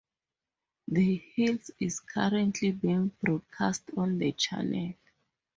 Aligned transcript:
The 0.87 1.17
Hills 1.35 1.69
is 1.79 1.99
currently 1.99 2.71
being 2.71 3.11
broadcast 3.21 3.83
on 3.95 4.17
the 4.17 4.31
channel. 4.31 4.95